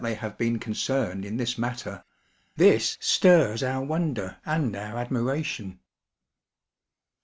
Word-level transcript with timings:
they 0.01 0.15
have 0.15 0.35
been 0.35 0.57
concerned 0.57 1.23
in 1.23 1.37
this 1.37 1.59
matter— 1.59 2.03
this 2.65 2.97
stirs 2.99 3.61
our 3.61 3.83
wonder 3.85 4.37
and 4.47 4.75
our 4.75 4.97
admiration. 4.97 5.79